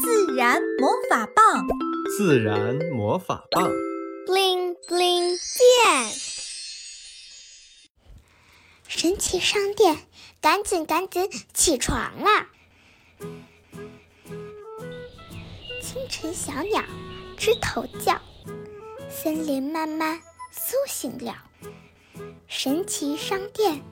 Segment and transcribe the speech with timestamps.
[0.00, 1.66] 自然魔法棒，
[2.16, 3.68] 自然魔法棒
[4.26, 6.12] ，bling bling 变。
[8.86, 9.98] 神奇商店，
[10.40, 12.48] 赶紧赶紧起床啦！
[15.82, 16.82] 清晨小鸟
[17.36, 18.20] 枝头叫，
[19.10, 20.20] 森林慢慢
[20.52, 21.34] 苏醒了。
[22.46, 23.82] 神奇商店，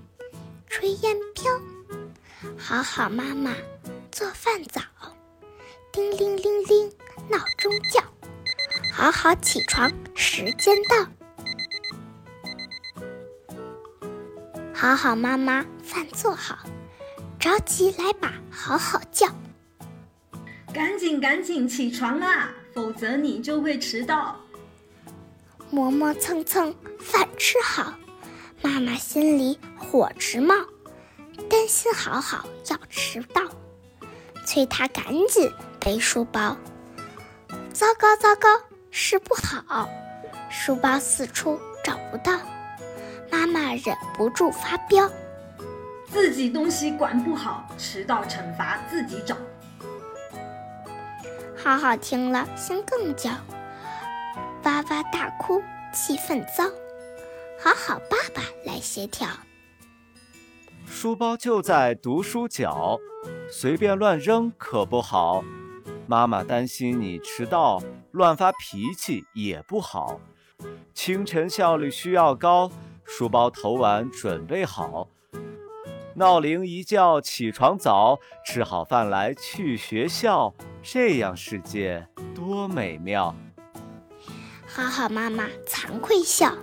[0.71, 1.53] 炊烟飘。
[2.57, 3.55] 好好妈妈
[4.13, 4.81] 做饭早，
[5.97, 6.93] 叮铃铃铃
[7.31, 8.03] 闹钟叫，
[8.93, 11.07] 好好起床时间到。
[14.75, 16.59] 好好妈妈饭做好，
[17.41, 19.27] 着急来把好好叫。
[20.71, 24.39] 赶紧赶紧起床啊，否则你就会迟到。
[25.71, 27.95] 磨磨蹭蹭饭吃好，
[28.61, 30.55] 妈妈心里火直冒。
[31.49, 33.41] 担心好好要迟到，
[34.45, 35.51] 催他赶紧
[35.87, 36.57] 背书包。
[37.73, 38.49] 糟糕糟糕，
[38.91, 39.89] 是不好，
[40.51, 42.41] 书包四处找不到，
[43.31, 45.09] 妈妈忍不住发飙。
[46.09, 49.37] 自己东西管不好，迟到惩罚自己找。
[51.57, 53.31] 好好听了心更焦，
[54.65, 56.65] 哇哇大哭，气氛糟。
[57.61, 59.29] 好好爸爸来协调。
[60.85, 62.99] 书包就在读书角，
[63.49, 65.45] 随便乱扔可不好。
[66.09, 70.21] 妈妈担心你迟到，乱发脾气也不好。
[70.95, 72.71] 清晨效率需要高，
[73.05, 75.09] 书包投完准备好。
[76.15, 83.35] 闹铃一叫起床早，吃好饭来去学校，这样世界多美妙。
[84.67, 86.55] 好好妈妈惭愧笑，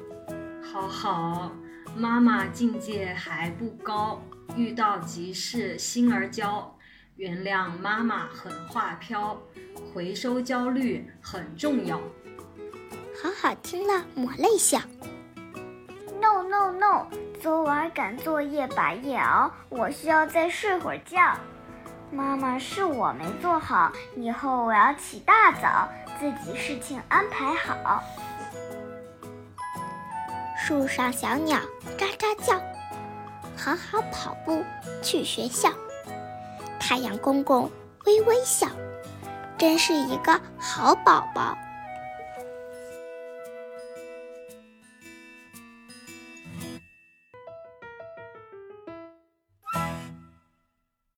[0.73, 1.51] 好好。
[1.95, 4.19] 妈妈境界还不高，
[4.55, 6.75] 遇到急事心儿焦，
[7.15, 9.37] 原谅妈妈狠话飘，
[9.93, 11.97] 回收焦虑很重要。
[13.21, 14.79] 好好听了抹泪笑。
[16.19, 17.05] No no no，
[17.39, 21.19] 昨晚赶作业把夜熬，我需要再睡会儿觉。
[22.11, 25.87] 妈妈是我没做好，以后我要起大早，
[26.19, 28.03] 自己事情安排好。
[30.57, 31.59] 树上小鸟
[31.95, 32.59] 喳喳叫，
[33.55, 34.63] 好好跑步
[35.03, 35.69] 去学校。
[36.85, 37.71] 太阳公公
[38.05, 38.67] 微微笑，
[39.57, 41.57] 真是一个好宝宝。